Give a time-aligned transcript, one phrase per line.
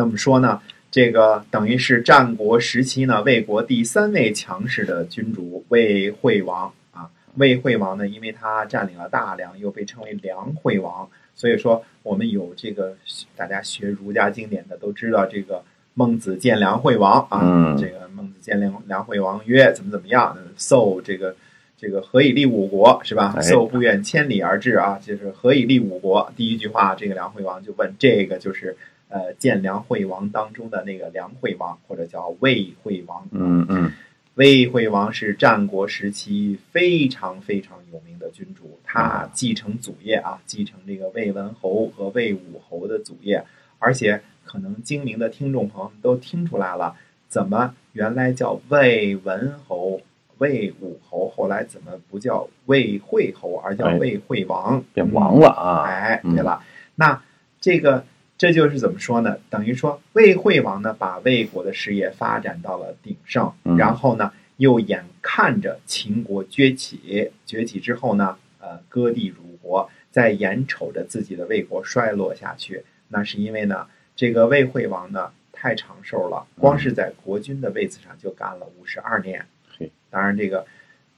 [0.00, 7.10] 那么说呢，这个等于是战国时期呢魏国第三位强势的君主魏惠王啊。
[7.34, 12.96] 魏惠王呢，因为他占领了大梁，又被称为梁惠王，所以说我们有这个
[13.36, 21.36] 大家学儒家经典的都知道这个孟子见梁惠王啊，嗯这个孟子见梁梁惠王曰怎么怎么样，奏这个。
[21.82, 23.32] 这个何以立五国是吧？
[23.38, 26.30] 哎奏不远千里而至啊，就是何以立五国。
[26.36, 28.76] 第一句话，这个梁惠王就问，这个就是
[29.10, 33.28] 呃建梁惠王当中的那个梁惠王，或者叫魏惠王。
[33.32, 33.92] 嗯嗯
[34.36, 43.44] 魏惠王是战国时期非常非常有名的君主，他继承祖业啊，继承这个魏文侯和魏武侯的祖业，
[43.78, 46.96] 而且可能精明的听众朋友们都听出来了，
[47.28, 50.00] 怎么原来叫魏文侯、
[50.38, 54.82] 魏武侯，后来怎么不叫魏惠侯，而叫哎魏惠王？
[54.94, 55.82] 变王了啊！
[55.84, 56.62] 哎，嗯对了，
[56.94, 57.20] 那
[57.60, 58.06] 这个
[58.40, 59.36] 这就是怎么说呢？
[59.50, 79.44] 等于说魏惠王呢，把魏国的事业发展到了鼎盛，嗯然后呢，又眼看着秦国崛起，崛起之后呢，呃，割地辱国，再眼瞅着自己的魏国衰落下去，那是因为呢，这个魏惠王呢太长寿了，光是在国君的位子上就干了五十二年
[79.76, 79.92] 嘿。
[80.08, 80.64] 当然，这个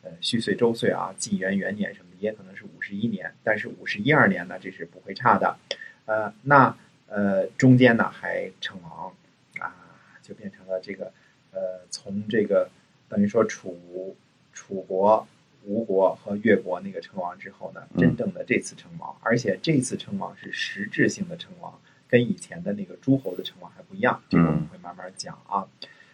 [0.02, 5.56] 呃虚岁周岁啊，纪元元年什么的也可能是五十一年，但是五十一二年呢，这是不会差的。
[6.04, 6.76] 呃，那
[7.14, 9.12] 呃中间呢还称王
[9.58, 9.74] 啊，
[10.22, 11.12] 就变成了这个
[11.52, 12.70] 呃从这个
[13.08, 14.16] 等于说楚
[14.54, 15.26] 楚国、
[15.64, 25.68] 吴国和越国那个称王之后呢，嗯真正的这次称王，而且这次称王是实质性的称王，跟以前的那个诸侯的称王还不一样，这个我们会慢慢讲啊。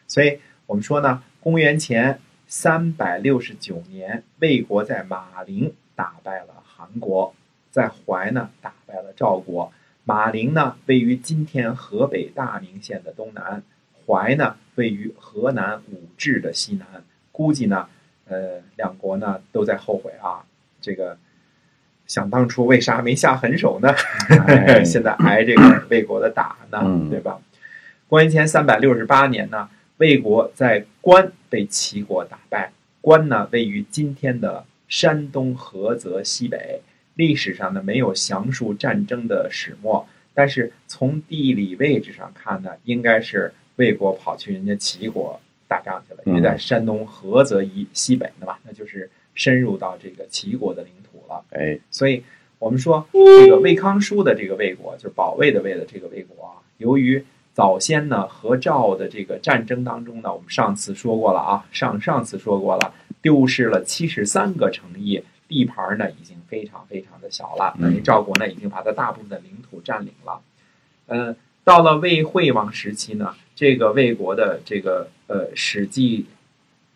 [0.09, 7.35] 所以我们说呢，公元前三百六十九年，魏国在马陵打败了韩国，
[7.71, 9.73] 在淮呢打败了赵国。
[10.09, 13.63] 马陵呢位于今天河北大名县的东南，
[14.07, 17.05] 淮呢位于河南武陟的西南。
[17.31, 17.87] 估计呢，
[18.27, 20.41] 呃，两国呢都在后悔啊，
[20.81, 21.19] 这个
[22.07, 23.95] 想当初为啥没下狠手呢？
[24.47, 27.39] 哎 现在挨这个魏国的打呢，嗯对吧？
[28.09, 29.69] 公元前三百六十八年呢，
[29.99, 32.73] 魏国在关被齐国打败。
[33.03, 36.81] 关呢位于今天的山东菏泽西北。
[37.19, 51.45] 历史上呢没有详述战争的始末，但是从地理位置上看呢，应该是魏国跑去人家齐国打仗去了，因为在山东菏泽以西北的嘛，那就是深入到这个齐国的领土了。
[51.51, 52.23] 哎，所以
[52.61, 70.41] 我们说这个魏康叔的这个魏国，就是保卫的魏的这个魏国啊，由于早先呢和赵的这个战争当中呢，我们上次说过了啊，上上次说过了，丢失了七十三个城邑，地盘呢已经非常非常的小了，等于赵国呢已经把它大部分的领土占领了。
[71.07, 76.27] 呃，到了魏惠王时期呢，这个魏国的这个呃史记，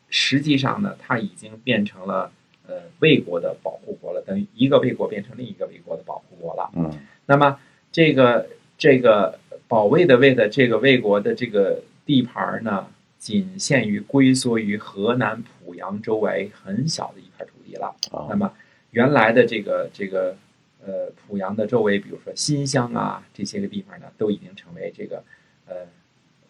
[0.08, 2.32] 实际上呢，它已经变成了
[2.66, 6.70] 呃魏国的保护国了，等于一个魏国变成另一个魏国的保护国了。
[6.74, 6.90] 嗯
[7.26, 7.58] 那么
[7.92, 9.38] 这个这个
[9.68, 12.86] 保卫的魏的这个魏国的这个地盘呢，
[13.18, 17.94] 仅限于龟缩于河南濮阳周围很小的一块土地了。
[18.10, 18.52] 啊那么
[18.92, 20.36] 原来的这个这个
[20.82, 25.22] 呃濮阳的周围，比如说新乡啊这些个地方呢，都已经成为这个
[25.66, 25.74] 呃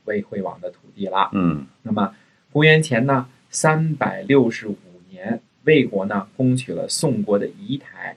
[0.04, 1.30] 魏惠王的土地了。
[1.32, 2.14] 嗯那么
[2.52, 4.76] 公元前呢三百六十五
[5.10, 8.16] 年，魏国呢攻取了宋国的仪台。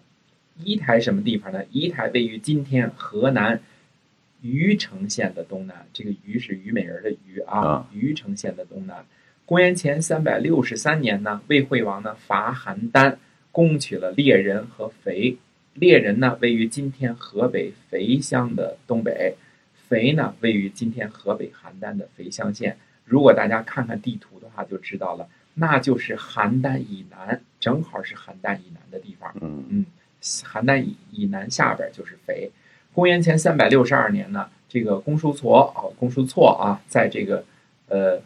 [0.63, 1.59] 仪台什么地方呢？
[1.69, 3.59] 仪台位于今天河南
[4.41, 5.85] 虞城县的东南。
[5.91, 9.05] 这个虞是虞美人的虞啊啊，虞城县的东南。
[9.45, 13.17] 公元前三百六十三年呢，魏惠王呢伐邯郸，
[13.55, 15.37] 攻取了猎人和肥。
[15.75, 19.37] 猎人呢位于今天河北肥乡的东北，
[19.87, 22.77] 肥呢位于今天河北邯郸的肥乡县。
[23.05, 29.33] 如果大家看看地图的话，就知道了，那就是邯郸以南，正好是邯郸以南的地方。
[29.39, 29.85] 嗯嗯，
[30.21, 32.51] 邯郸以以南下边就是肥。
[32.93, 37.45] 公元前三百六十二年呢，这个公叔痤哦，公叔痤啊，在这个
[37.87, 38.21] 呃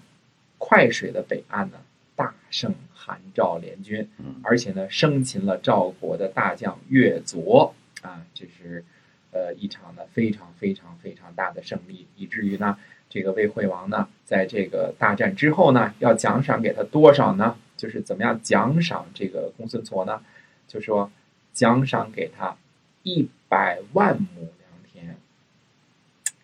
[0.58, 1.78] 快水的北岸呢，
[2.20, 8.84] 大胜韩赵联军，嗯而且呢，生擒了赵国的大将岳佐啊，这是
[9.32, 12.78] 呃一场呢非常非常非常大的胜利，以至于呢，
[13.10, 17.56] 这个魏惠王呢，在这个大战之后呢，要奖赏给他多少呢？
[17.78, 20.22] 就是怎么样奖赏这个公孙痤呢？
[20.68, 21.10] 就说
[21.54, 22.58] 奖赏给他
[23.04, 25.16] 一百万亩良田，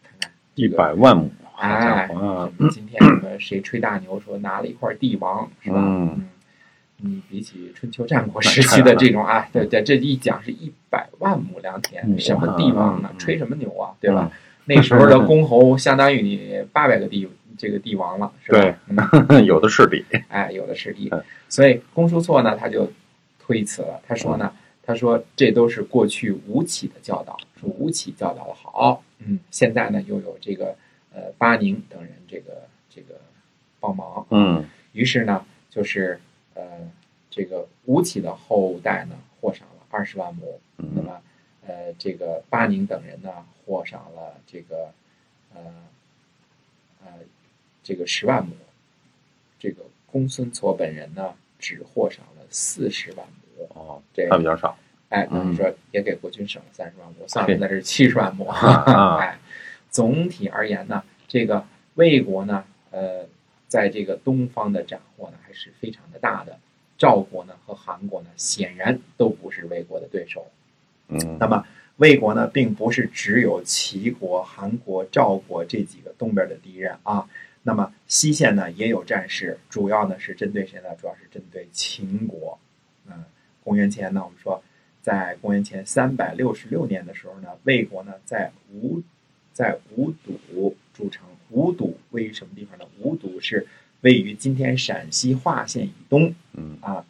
[0.02, 2.10] 看看一百万亩，哎，
[2.72, 5.78] 今天什么谁吹大牛说拿了一块地王是吧？
[5.82, 6.30] 嗯
[6.98, 13.10] 你比起春秋战国时期的这种啊，对对，这一讲是一百万亩良田，嗯什么地王呢？
[13.12, 14.32] 嗯吹什么牛啊，对吧？
[14.64, 17.28] 那时候的 公侯相当于你八百个帝
[17.58, 18.52] 这个帝王了，是
[18.96, 19.12] 吧？
[19.46, 20.06] 有的是地。
[20.30, 21.22] 哎，有的是地嗯。
[21.50, 22.90] 所以公叔痤呢，他就
[23.40, 24.00] 推辞了。
[24.08, 24.50] 他说呢，
[24.82, 30.74] 他说这都是过去吴起的教导，说吴起教导的好，嗯，现在呢又有这个
[31.16, 33.16] 呃巴宁等人这个这个
[33.80, 36.20] 帮忙，嗯于是呢就是
[36.54, 36.64] 呃
[37.30, 41.22] 这个吴起的后代呢获赏了二十万亩，那嗯么
[41.66, 43.32] 呃这个巴宁等人呢
[43.66, 44.92] 获赏了这个
[45.54, 45.62] 呃
[47.06, 47.12] 呃
[47.82, 48.54] 这个十万亩，
[49.60, 53.26] 这个公孙痤本人呢只获赏了四十万
[53.58, 54.78] 亩，哦，这他比较少。
[55.10, 58.46] 哎，等于嗯说也给国君省了三十万亩，算了，那是七十万亩。
[58.48, 59.38] 啊 哎，
[59.96, 63.26] 总体而言呢，这个魏国呢，呃，
[63.70, 66.60] 在这个东方的斩获呢还是非常的大的。
[66.98, 70.48] 赵国呢和韩国呢，显然都不是魏国的对手。
[71.08, 71.66] 嗯那么
[71.96, 77.30] 魏国呢，并不是只有齐国、韩国、赵国这几个东边的敌人啊。
[77.64, 80.90] 那么西线呢也有战事，主要呢是针对谁呢？
[81.00, 82.60] 主要是针对秦国。
[83.08, 83.24] 嗯，
[83.64, 84.62] 公元前呢，我们说，
[85.02, 89.02] 在公元前三百六十六年的时候呢，魏国呢在吴
[89.56, 91.26] 在五堵筑城。
[91.52, 92.84] 五堵位于什么地方呢？
[93.00, 93.66] 五堵是
[94.02, 96.34] 位于今天陕西华县以东。
[96.54, 97.06] 嗯啊，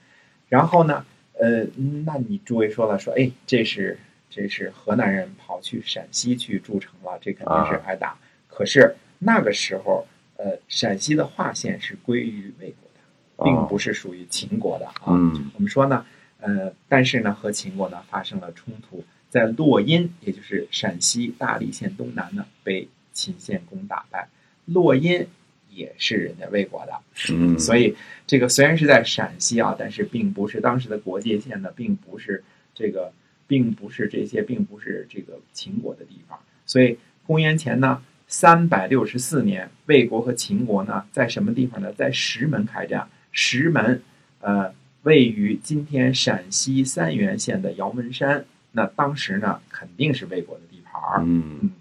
[0.47, 1.03] 然后呢，
[1.39, 1.65] 呃，
[2.05, 3.97] 那你诸位说了，说，哎，这是
[4.29, 8.15] 这是河南人跑去陕西去筑城了，这肯定是啊挨打。
[8.47, 10.05] 可是那个时候，
[10.37, 15.07] 呃，陕西的华县是归于魏国的，并不是属于秦国的啊。
[15.07, 16.05] 嗯我们说呢，
[16.39, 19.03] 呃，但是呢，和秦国呢发生了冲突，
[19.35, 24.29] 在洛阴，也就是陕西大荔县东南呢，被秦献公打败。
[24.63, 25.27] 洛阴
[25.69, 26.93] 也是人家魏国的，
[27.33, 27.93] 嗯，所以
[28.25, 32.41] 这个虽然是在陕西啊，但是并不是当时的国界线呢，并不是
[32.73, 33.11] 这个，
[33.45, 36.39] 并不是这些，并不是这个秦国的地方。
[36.65, 36.97] 所以
[37.27, 41.91] 公元前呢三百六十四年，魏国和秦国呢在什么地方呢？
[41.91, 43.09] 在石门开战。
[43.33, 44.01] 石门
[44.39, 44.73] 呃
[45.03, 51.23] 位于今天陕西三原县的姚门山，那当时呢肯定是魏国的地盘儿。
[51.25, 51.71] 嗯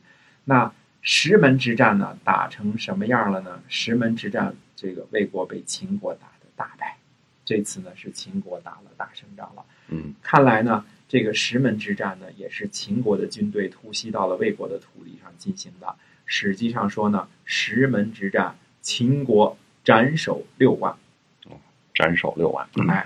[0.44, 3.60] 那石门之战呢，打成什么样了呢？
[3.68, 6.96] 石门之战，这个魏国被秦国打得大败，
[7.44, 9.64] 这次呢是秦国打了大胜仗了。
[9.88, 15.94] 嗯看来呢，这个石门之战呢，也是秦国的军队突袭到了魏国的土地上进行的。
[16.26, 20.96] 史记上说呢，石门之战，秦国斩首六万，
[21.92, 22.66] 斩首六万。
[22.88, 23.04] 哎，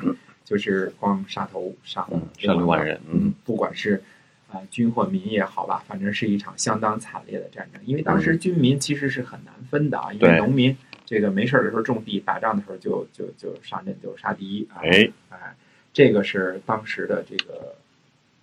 [0.49, 2.99] 就是光杀头杀了嗯，杀六万人。
[3.11, 4.03] 嗯不管是
[4.51, 7.83] 啊、军或民也好吧，反正是一场相当惨烈的战争。
[7.85, 10.75] 因为当时军民其实是很难分的啊，因为农民
[11.05, 15.55] 这个没事儿的时候种地，打仗的时候就就就上阵就杀敌啊，哎哎，
[15.93, 17.75] 这个是当时的这个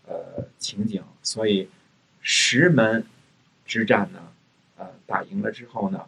[0.08, 1.04] 呃情景。
[1.24, 1.68] 所以
[2.22, 3.04] 石门
[3.66, 4.20] 之战呢，
[4.78, 6.06] 呃，打赢了之后呢，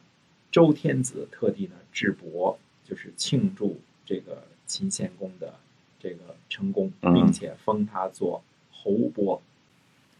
[0.52, 2.56] 周天子特地呢置帛，
[2.88, 5.56] 就是庆祝这个秦献公的
[6.00, 9.42] 这个成功，嗯并且封他做侯伯。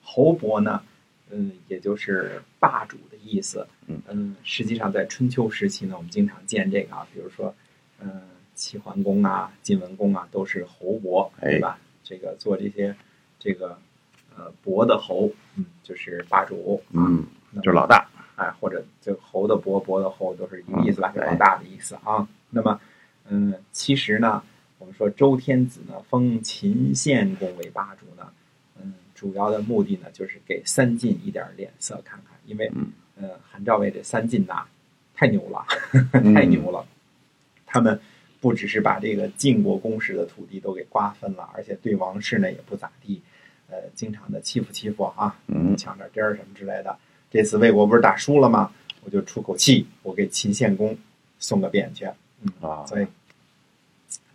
[0.02, 0.82] 侯伯呢，
[1.30, 3.68] 嗯，也就是霸主的意思。
[4.08, 7.54] 嗯实际上在春秋时期呢，我们经常见这个啊，比如说，
[8.00, 8.22] 嗯，
[8.56, 11.80] 齐桓公啊、晋文公啊，都是侯伯，哎对吧？
[12.04, 12.96] 这个做这些
[13.38, 13.78] 这个
[14.36, 17.26] 呃伯的侯，嗯，就是霸主，嗯，
[17.56, 18.10] 就是老大。
[18.38, 22.28] 哎，或者就侯的伯、伯的侯都是一个意思吧，老大的意思啊。
[22.52, 22.80] 那么，
[23.30, 24.44] 嗯，其实呢，
[24.80, 28.32] 我们说周天子呢封秦献公为霸主呢，
[28.80, 34.66] 嗯，主要的目的呢就是给三晋一点脸色看看，因为嗯呃，韩赵魏这三晋呐
[35.16, 35.66] 太牛了，
[36.14, 36.86] 嗯 太牛了，
[37.66, 38.00] 他们
[38.40, 43.22] 不只是把这个晋国公室的土地都给瓜分了，而且对王室呢也不咋地，
[43.70, 46.96] 呃，经常的欺负欺负啊，嗯抢点地儿什么之类的。
[47.32, 48.72] 这次魏国不是打输了吗？
[49.04, 50.96] 我就出口气，我给秦献公
[51.40, 52.06] 送个匾去。
[52.42, 53.08] 嗯，啊所以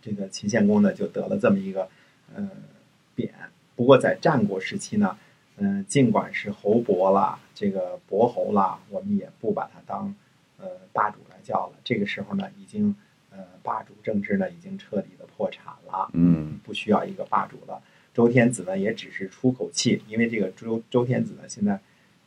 [0.03, 1.87] 这个秦献公呢就得了这么一个
[2.35, 2.47] 呃
[3.15, 3.29] 匾。
[3.75, 5.17] 不过在战国时期呢，
[5.55, 10.13] 嗯、尽管是侯伯啦，这个伯侯啦，我们也不把他当
[10.57, 11.73] 呃霸主来叫了。
[11.83, 12.93] 这个时候呢，已经
[13.31, 16.09] 呃霸主政治呢已经彻底的破产了。
[16.13, 17.81] 嗯不需要一个霸主了。
[18.13, 21.73] 周天子呢，也只是出口气，因为这个周周天子呢，现在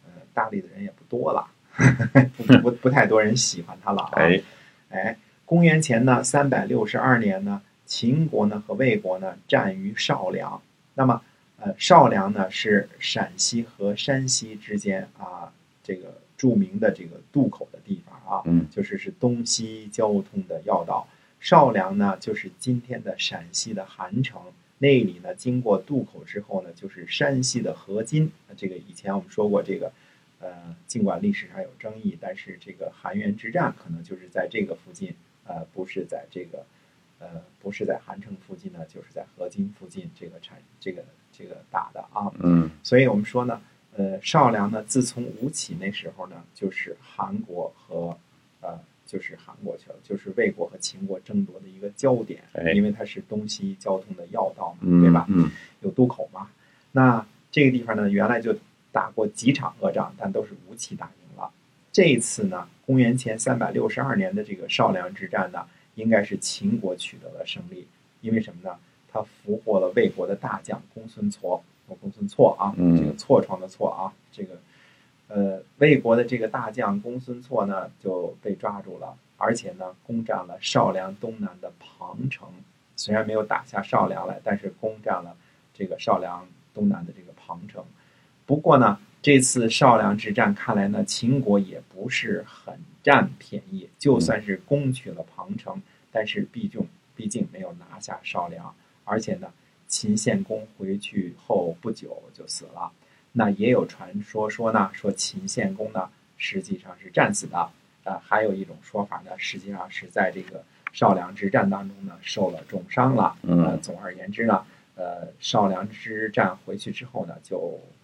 [0.05, 1.47] 呃大理的人也不多了，
[2.37, 4.13] 不不不太多人喜欢他了啊。
[4.17, 4.43] 哎
[4.89, 10.61] 哎，公元前呢三百六十二年呢，秦国呢和魏国呢战于少梁。
[10.95, 11.23] 那么
[11.59, 18.43] 呃，少梁呢是陕西和山西之间啊这个著名的这个渡口的地方啊。
[18.45, 21.07] 嗯就是是东西交通的要道。
[21.39, 24.41] 少梁呢，就是今天的陕西的韩城，
[24.79, 28.33] 那里呢经过渡口之后呢，就是山西的河津。
[28.57, 29.93] 这个以前我们说过，这个
[30.41, 35.15] 呃，尽管历史上有争议，但是这个韩元之战可能就是在这个附近，
[35.47, 36.65] 呃，不是在这个，
[37.19, 37.29] 呃，
[37.61, 42.31] 不是在韩城附近呢，就是在河津附近这个产这个这个打的啊。
[42.41, 43.61] 嗯，所以我们说呢，
[43.97, 48.17] 呃，少梁呢，自从吴起那时候呢，就是韩国和
[48.61, 55.27] 呃，就是韩国去了，就是魏国和秦国争夺的一个焦点，哎因为它是东西交通的要道嘛，嗯，对吧？
[55.29, 55.51] 嗯
[55.81, 56.49] 有渡口嘛。
[56.93, 58.57] 那这个地方呢，原来就
[58.91, 61.26] 打过几场恶仗，但都是吴起打赢了。
[61.97, 67.89] 这一次呢，公元前三百六十二年的这个少梁之战呢，应该是秦国取得了胜利，
[68.21, 68.77] 因为什么呢？
[69.11, 74.59] 他俘获了魏国的大将公孙痤，公孙痤啊，嗯这个痤疮的痤啊，这个
[75.29, 82.47] 呃，魏国的这个大将公孙痤呢就被抓住了，而且呢，攻占了少梁东南的庞城。
[82.95, 85.35] 虽然没有打下少梁来，但是攻占了
[85.73, 87.83] 这个少梁东南的这个庞城。
[88.45, 93.89] 不过呢，这次少梁之战看来呢，秦国也不是很占便宜。
[93.99, 99.49] 就算是攻取了庞城，但是毕竟毕竟没有拿下少梁，而且呢，
[99.89, 102.93] 秦献公回去后不久就死了。
[103.33, 107.69] 那也有传说说呢，说秦献公呢实际上是战死的。
[108.05, 113.37] 呃，还有一种说法呢，实际上是在这个少梁之战当中呢受了重伤了。
[113.43, 114.65] 嗯呃，总而言之呢，
[114.95, 117.96] 呃，少梁之战回去之后呢，就啊、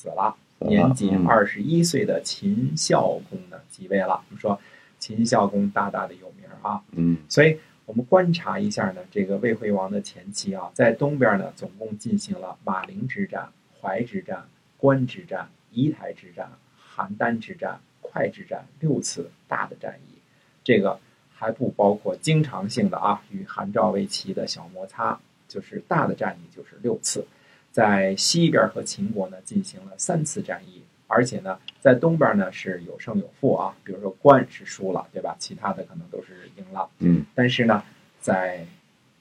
[0.00, 0.34] 死了。
[0.60, 4.22] 年仅嗯二十一岁的秦孝公呢继位了。
[4.28, 4.58] 我们说
[4.98, 14.46] 秦孝公大大的有名啊，嗯所以我们观察一下呢，这个魏惠王的前期啊，在东边呢，总共进行了马陵之战、淮之战、
[14.78, 16.50] 关之战、仪台之战、
[16.96, 20.18] 邯郸之战、会之战六次大的战役，
[20.64, 20.98] 这个
[21.34, 27.26] 还不包括经常性的啊与韩赵魏齐的小摩擦，就是大的战役就是六次。
[27.72, 35.36] 在西边和秦国呢进行了三次战役，而且呢，在东边呢是有胜有负啊，比如说关是输了，对吧？
[35.38, 36.88] 其他的可能都是赢了。
[36.98, 37.82] 嗯但是呢，
[38.20, 38.66] 在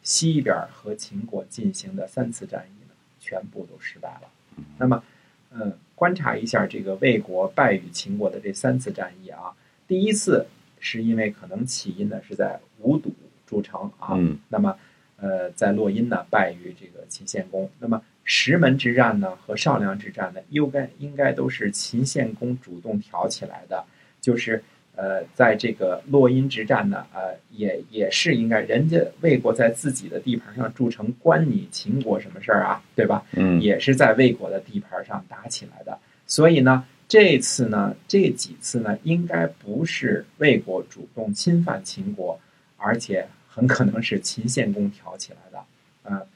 [0.02, 4.30] 西边和秦国进行的三次战役呢，全部都失败了。
[4.78, 5.04] 那么，
[5.52, 9.54] 嗯，观察一下这个魏国败于秦国的这三次战役啊，
[9.88, 10.48] 第一次
[10.80, 13.14] 是因为可能起因呢是在无堵
[13.46, 14.76] 筑城啊，嗯那么
[15.18, 17.70] 呃，在洛阴呢败于这个秦献公。
[17.80, 23.84] 那么石门之战呢和上梁之战呢，应该应该都是秦献公主动挑起来的，
[24.22, 24.64] 就是。
[24.96, 32.84] 呃，在这个洛阴之战呢，呃，也也是应该，人家魏国在自己的地盘上筑城，关你秦国什么事儿啊？
[32.98, 33.24] 对吧？
[33.32, 35.98] 嗯也是在魏国的地盘上打起来的。
[36.28, 42.38] 所以呢，这次呢，这几次呢，应该不是魏国主动侵犯秦国，
[42.76, 45.66] 而且很可能是秦献公挑起来的。
[46.04, 46.28] 嗯，呃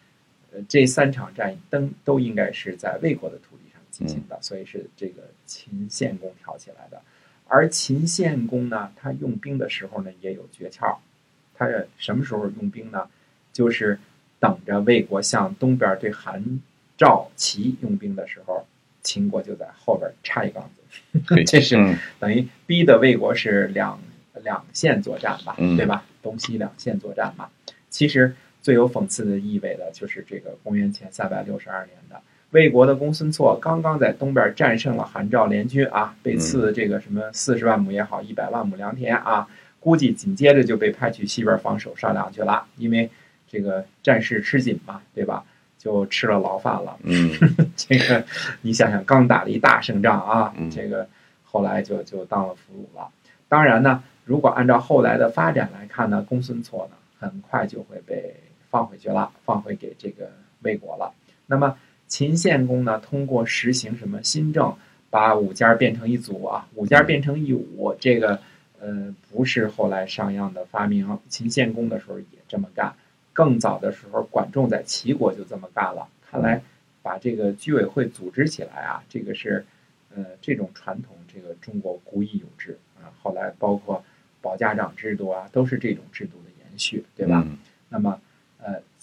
[0.67, 7.01] 这三场战役登都应该是在魏国的土地上进行的，所以是这个秦献公挑起来的。
[7.47, 10.97] 而秦献公呢，他用兵的时候呢也有诀窍，
[11.55, 11.67] 他
[11.97, 13.07] 什么时候用兵呢？
[13.51, 13.99] 就是
[14.39, 16.59] 等着魏国向东边对韩、
[16.97, 18.65] 赵、齐用兵的时候，
[19.03, 23.99] 秦国就在后边插一杠子， 这是嗯等于逼的魏国是两
[24.41, 26.03] 两线作战吧，嗯对吧？
[26.23, 27.49] 东西两线作战嘛。
[27.89, 32.19] 其实最有讽刺的意味的就是这个公元前三百六十二年的
[32.51, 39.47] 魏国的公孙痤刚刚在东边战胜了韩赵联军啊，被赐这个什么四十万亩也好，一百万亩良田啊，
[39.79, 43.09] 估计紧接着就被派去西边防守上梁去了，因为
[43.47, 45.43] 这个战事吃紧嘛，对吧？
[45.77, 46.97] 就吃了牢饭了。
[47.03, 47.29] 嗯
[47.75, 48.23] 这个
[48.61, 51.05] 你想想，刚打了一大胜仗啊嗯，这个
[51.43, 53.09] 后来就就当了俘虏了。
[53.49, 58.33] 当然呢，如果按照后来的发展来看呢，公孙痤呢很快就会被
[58.73, 60.31] 放回去了，放回给这个
[60.63, 61.13] 魏国了。
[61.45, 61.77] 那么
[62.07, 64.75] 秦献公呢，通过实行什么新政，
[65.11, 68.39] 把五家变成一组啊，五家变成一伍，这个
[68.79, 72.91] 呃不是后来商鞅的发明，秦献公的时候也这么干。
[73.31, 76.07] 更早的时候，管仲在齐国就这么干了。
[76.31, 76.59] 看来
[77.03, 79.63] 把这个居委会组织起来啊，这个是
[80.15, 83.13] 呃这种传统，这个中国古已有之啊。
[83.21, 84.03] 后来包括
[84.41, 87.45] 保家长制度啊，都是这种制度的延续，对吧？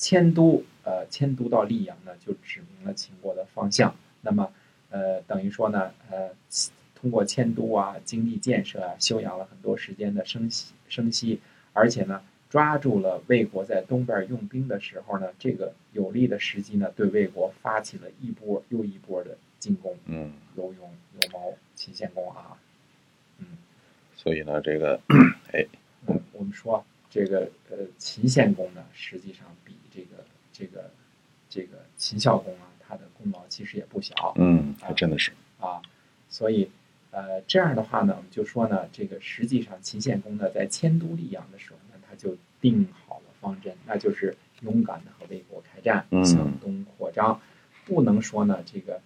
[0.01, 3.95] 迁都呃迁都到溧阳呢，就指明了秦国的方向。
[4.23, 4.51] 那么
[4.91, 6.31] 呃等于说呢呃
[6.95, 11.41] 通过迁都啊、经济建设啊，休养了很多时间的生息生息，
[11.75, 12.23] 而且呢。
[12.51, 22.59] 抓住了魏国在东边用兵的时候呢，这个有利的时机呢，对魏国发起了一波又一波的进攻，嗯，有勇有谋，秦献公啊，
[23.39, 23.47] 嗯，
[24.17, 25.01] 所以呢，这个
[25.53, 25.65] 哎，
[26.09, 30.91] 嗯，我们说这个呃，秦献公呢，实际上比这个这个
[31.49, 35.83] 这个秦孝公啊，他的功劳其实也不小嗯，还真的是，啊。
[36.29, 36.71] 所以，
[37.11, 47.41] 呃，这样的话呢，我们就说呢，这个实际上秦献公呢，在迁都溧阳的时候呢，他就定好了方针，那就是勇敢的和魏国开战，向东扩张。
[47.85, 49.01] 不能说呢，这个，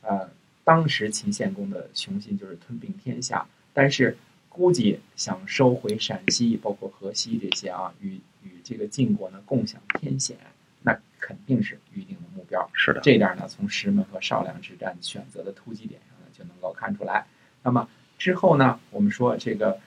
[0.00, 0.28] 呃，
[0.64, 4.16] 当时秦献公的雄心就是吞并天下，但是
[4.54, 10.36] 估计想收回陕西，包括河西这些啊，与与这个晋国呢共享天险，
[10.82, 12.70] 那肯定是预定的目标。
[12.72, 17.26] 是的，这点呢，从石门和少梁之战选择的突击点上呢，就能够看出来。
[17.64, 19.80] 那么之后呢，我们说这个，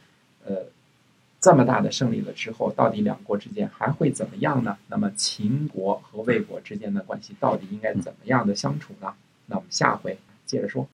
[0.44, 0.66] 呃，
[1.40, 4.78] 这么大的胜利了之后，到底两国之间还会怎么样呢？
[4.90, 9.14] 那么秦国和魏国之间的关系到底应该怎么样的相处呢？
[9.46, 10.86] 那我们下回接着说。